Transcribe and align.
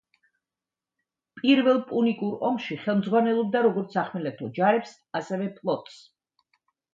პირველ 1.41 1.81
პუნიკურ 1.91 2.39
ომში 2.49 2.77
ხელმძღვანელობდა 2.85 3.61
როგორც 3.67 3.93
სახმელეთო 3.99 4.49
ჯარებს, 4.57 4.97
ასევე 5.21 5.53
ფლოტს. 5.61 6.01